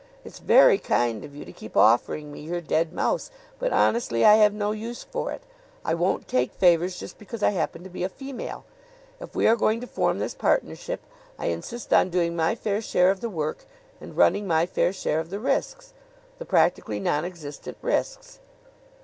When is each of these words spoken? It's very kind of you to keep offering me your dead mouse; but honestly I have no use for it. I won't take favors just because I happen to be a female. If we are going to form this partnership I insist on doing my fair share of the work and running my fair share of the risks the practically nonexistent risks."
It's 0.25 0.39
very 0.39 0.79
kind 0.79 1.23
of 1.23 1.35
you 1.35 1.45
to 1.45 1.51
keep 1.51 1.77
offering 1.77 2.31
me 2.31 2.39
your 2.39 2.59
dead 2.59 2.91
mouse; 2.91 3.29
but 3.59 3.71
honestly 3.71 4.25
I 4.25 4.37
have 4.37 4.51
no 4.51 4.71
use 4.71 5.03
for 5.03 5.31
it. 5.31 5.43
I 5.85 5.93
won't 5.93 6.27
take 6.27 6.53
favors 6.55 6.97
just 6.99 7.19
because 7.19 7.43
I 7.43 7.51
happen 7.51 7.83
to 7.83 7.89
be 7.91 8.03
a 8.03 8.09
female. 8.09 8.65
If 9.19 9.35
we 9.35 9.45
are 9.47 9.55
going 9.55 9.79
to 9.81 9.85
form 9.85 10.17
this 10.17 10.33
partnership 10.33 11.01
I 11.37 11.49
insist 11.49 11.93
on 11.93 12.09
doing 12.09 12.35
my 12.35 12.55
fair 12.55 12.81
share 12.81 13.11
of 13.11 13.21
the 13.21 13.29
work 13.29 13.65
and 13.99 14.17
running 14.17 14.47
my 14.47 14.65
fair 14.65 14.91
share 14.91 15.19
of 15.19 15.29
the 15.29 15.39
risks 15.39 15.93
the 16.39 16.45
practically 16.45 16.99
nonexistent 16.99 17.77
risks." 17.83 18.39